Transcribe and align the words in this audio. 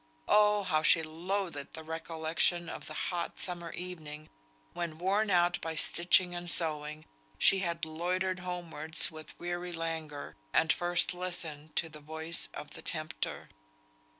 Oh! 0.27 0.63
how 0.63 0.81
she 0.81 1.03
loathed 1.03 1.73
the 1.75 1.83
recollection 1.83 2.69
of 2.69 2.87
the 2.87 2.95
hot 3.13 3.39
summer 3.39 3.71
evening, 3.73 4.29
when, 4.73 4.97
worn 4.97 5.29
out 5.29 5.61
by 5.61 5.75
stitching 5.75 6.33
and 6.33 6.49
sewing, 6.49 7.05
she 7.37 7.59
had 7.59 7.85
loitered 7.85 8.39
homewards 8.39 9.11
with 9.11 9.39
weary 9.39 9.73
languor, 9.73 10.35
and 10.53 10.73
first 10.73 11.13
listened 11.13 11.75
to 11.75 11.87
the 11.87 11.99
voice 11.99 12.49
of 12.55 12.71
the 12.71 12.81
tempter. 12.81 13.49